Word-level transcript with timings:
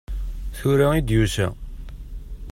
Tura 0.57 0.87
i 0.95 1.01
d-yusa. 1.07 1.47